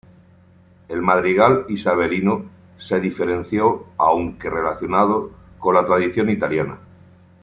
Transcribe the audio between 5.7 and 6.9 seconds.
la tradición italiana.